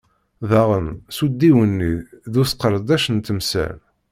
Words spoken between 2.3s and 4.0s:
d usqerdec n temsal.